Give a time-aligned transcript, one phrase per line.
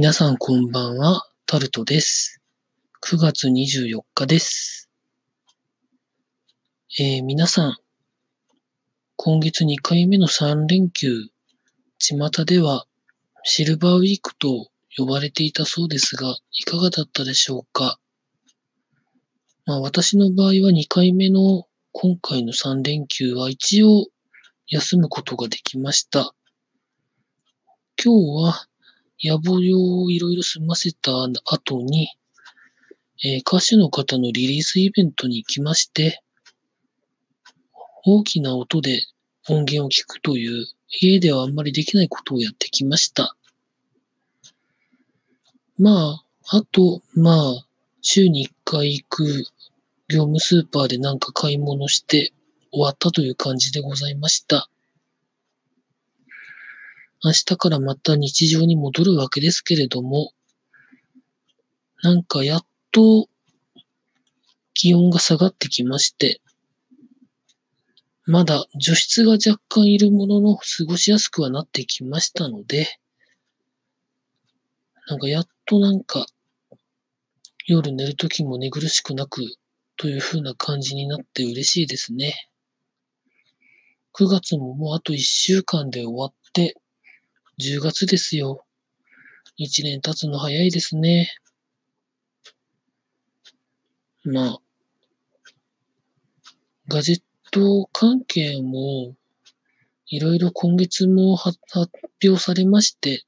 [0.00, 2.40] 皆さんこんばんは、タルトです。
[3.02, 4.88] 9月24日です。
[7.00, 7.76] えー、皆さん、
[9.16, 11.24] 今月2回目の3連休、
[11.98, 12.86] 巷では
[13.42, 17.98] シルバーウィークと呼ばれていたそうですが、いかがだったでしょうか？
[19.66, 24.06] まあ私の場合は2回目の今回の3連休は一応
[24.68, 26.36] 休むことができました。
[28.00, 28.68] 今日は
[29.22, 31.10] 野望用をいろいろ済ませた
[31.44, 32.08] 後に、
[33.24, 36.22] えー歌手の方のリリースイベントに行きまして、
[38.04, 39.02] 大きな音で
[39.48, 40.66] 音源を聞くという、
[41.00, 43.36] 家ではあんまりできないことをやってきました。
[45.78, 47.66] まあ、あと、まあ、
[48.00, 49.24] 週に1回行く
[50.08, 52.32] 業務スーパーでなんか買い物して
[52.72, 54.70] 終わったという感じでございました。
[57.24, 60.32] 明日からまた日常に戻るわけですけれども、
[62.02, 63.28] なんかやっと
[64.72, 66.40] 気温が下がってきまして、
[68.24, 72.86] まだ除湿が若干いるものの過ごしやすくはなってきましたので、
[75.08, 76.26] なんかやっとなんか
[77.66, 79.42] 夜寝るときも寝苦しくなく
[79.96, 82.34] という風な感じになって嬉しいですね。
[84.14, 86.76] 9月ももうあと1週間で終わって、
[87.60, 88.64] 10月ですよ。
[89.58, 91.28] 1年経つの早いですね。
[94.22, 94.60] まあ、
[96.86, 99.16] ガジェット関係も、
[100.06, 101.58] いろいろ今月も発
[102.22, 103.24] 表されまして、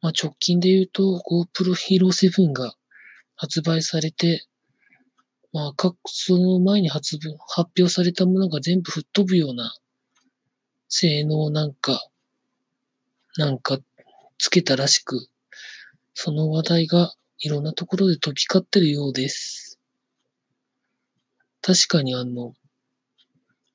[0.00, 2.74] まあ直近で言うと GoPro Hero 7が
[3.36, 4.44] 発売されて、
[5.52, 7.16] まあ各、その前に発
[7.48, 9.72] 発表されたものが全部吹っ飛ぶような
[10.88, 12.09] 性能なんか、
[13.36, 13.78] なんか
[14.38, 15.28] つけたらしく、
[16.14, 19.78] その話題がいろんなところで飛び交ってるようです。
[21.62, 22.54] 確かにあの、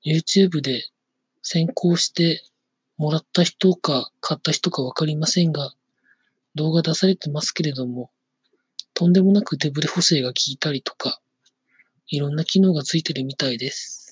[0.05, 0.83] YouTube で
[1.41, 2.43] 先行して
[2.97, 5.73] もらった人か買った人かわかりませんが、
[6.55, 8.11] 動画出されてますけれども、
[8.93, 11.19] とんでもなくデブレ補正が効いたりとか、
[12.07, 14.04] いろんな機能がついてるみたいです。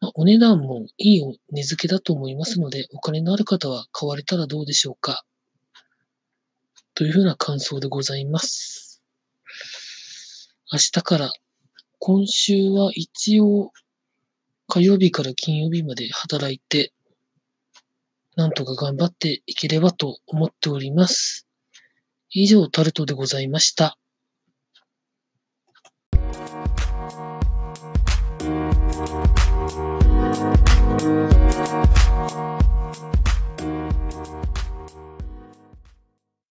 [0.00, 5.24] あお値段もいいお値付けだと思いますので、お金のある方は買われたらどうでしょうか。
[6.94, 9.02] というふうな感想でございます。
[10.72, 11.32] 明日から、
[11.98, 13.72] 今週は一応、
[14.68, 16.92] 火曜日から金曜日まで働いて、
[18.36, 21.48] なんとか頑張っていければと思っております。
[22.30, 23.98] 以上、タルトでございました。「